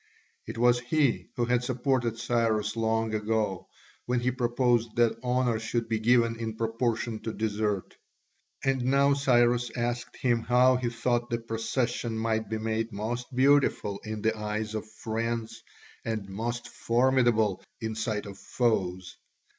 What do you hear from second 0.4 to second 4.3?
It was he who had supported Cyrus long ago when